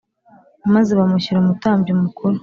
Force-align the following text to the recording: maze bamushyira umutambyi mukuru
maze 0.73 0.91
bamushyira 0.99 1.37
umutambyi 1.39 1.91
mukuru 2.01 2.35